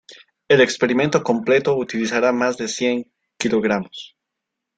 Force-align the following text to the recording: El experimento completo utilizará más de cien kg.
El 0.47 0.61
experimento 0.61 1.21
completo 1.21 1.75
utilizará 1.77 2.31
más 2.31 2.57
de 2.57 2.67
cien 2.67 3.11
kg. 3.37 3.83